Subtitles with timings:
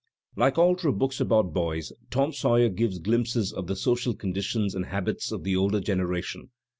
[0.35, 4.87] Like all true books about boys, "Tom Sawyer'* gives glimpses of the social conditions and
[4.87, 6.49] habits of the older gener ation.